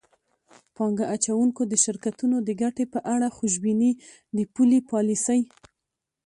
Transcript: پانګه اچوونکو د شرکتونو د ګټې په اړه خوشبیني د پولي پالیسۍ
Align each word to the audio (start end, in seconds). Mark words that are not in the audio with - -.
پانګه 0.75 1.05
اچوونکو 1.15 1.61
د 1.67 1.73
شرکتونو 1.83 2.37
د 2.47 2.49
ګټې 2.61 2.85
په 2.93 2.99
اړه 3.13 3.27
خوشبیني 3.37 3.91
د 4.37 4.39
پولي 4.53 4.79
پالیسۍ 4.89 5.41